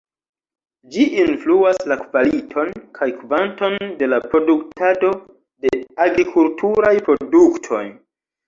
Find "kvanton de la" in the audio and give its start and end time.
3.19-4.21